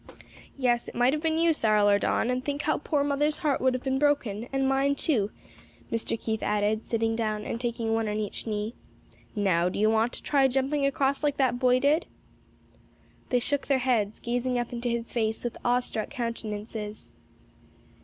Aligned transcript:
"Yes, 0.57 0.87
it 0.87 0.95
might 0.95 1.13
have 1.13 1.21
been 1.21 1.37
you, 1.37 1.53
Cyril 1.53 1.87
or 1.87 1.99
Don; 1.99 2.31
and 2.31 2.43
think 2.43 2.63
how 2.63 2.79
poor 2.79 3.03
mother's 3.03 3.37
heart 3.45 3.61
would 3.61 3.75
have 3.75 3.83
been 3.83 3.99
broken, 3.99 4.47
and 4.51 4.67
mine 4.67 4.95
too," 4.95 5.29
Mr. 5.91 6.19
Keith 6.19 6.41
added, 6.41 6.85
sitting 6.87 7.15
down 7.15 7.45
and 7.45 7.61
taking 7.61 7.93
one 7.93 8.07
on 8.07 8.17
each 8.17 8.47
knee. 8.47 8.73
"Now 9.35 9.69
do 9.69 9.77
you 9.77 9.91
want 9.91 10.13
to 10.13 10.23
try 10.23 10.47
jumping 10.47 10.87
across 10.87 11.21
like 11.23 11.37
that 11.37 11.59
boy 11.59 11.79
did?" 11.79 12.07
They 13.29 13.39
shook 13.39 13.67
their 13.67 13.77
heads, 13.85 14.17
gazing 14.19 14.57
up 14.57 14.73
into 14.73 14.89
his 14.89 15.13
face 15.13 15.43
with 15.43 15.55
awe 15.63 15.81
struck 15.81 16.09
countenances. 16.09 17.13